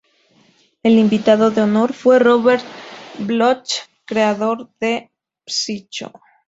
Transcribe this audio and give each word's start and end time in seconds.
El 0.81 0.93
invitado 0.97 1.51
de 1.51 1.61
honor 1.61 1.93
fue 1.93 2.17
Robert 2.17 2.63
Bloch 3.19 3.67
creador 4.03 4.71
de 4.79 5.11
"Psycho". 5.45 6.11